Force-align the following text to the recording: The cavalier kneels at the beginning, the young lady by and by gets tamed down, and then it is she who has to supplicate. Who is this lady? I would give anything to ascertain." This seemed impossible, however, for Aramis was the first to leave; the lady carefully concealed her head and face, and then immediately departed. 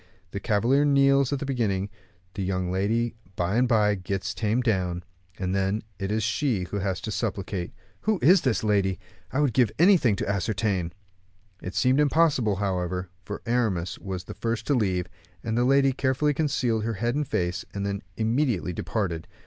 The 0.31 0.39
cavalier 0.39 0.83
kneels 0.83 1.31
at 1.31 1.37
the 1.37 1.45
beginning, 1.45 1.87
the 2.33 2.41
young 2.41 2.71
lady 2.71 3.13
by 3.35 3.55
and 3.55 3.67
by 3.67 3.93
gets 3.93 4.33
tamed 4.33 4.63
down, 4.63 5.03
and 5.37 5.53
then 5.53 5.83
it 5.99 6.11
is 6.11 6.23
she 6.23 6.63
who 6.63 6.79
has 6.79 6.99
to 7.01 7.11
supplicate. 7.11 7.71
Who 7.99 8.17
is 8.19 8.41
this 8.41 8.63
lady? 8.63 8.97
I 9.31 9.41
would 9.41 9.53
give 9.53 9.71
anything 9.77 10.15
to 10.15 10.27
ascertain." 10.27 10.91
This 11.59 11.75
seemed 11.75 11.99
impossible, 11.99 12.55
however, 12.55 13.11
for 13.25 13.43
Aramis 13.45 13.99
was 13.99 14.23
the 14.23 14.33
first 14.33 14.65
to 14.65 14.73
leave; 14.73 15.05
the 15.43 15.63
lady 15.63 15.93
carefully 15.93 16.33
concealed 16.33 16.83
her 16.83 16.95
head 16.95 17.13
and 17.13 17.27
face, 17.27 17.63
and 17.71 17.85
then 17.85 18.01
immediately 18.17 18.73
departed. 18.73 19.27